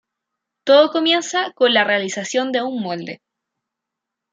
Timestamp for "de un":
2.51-2.81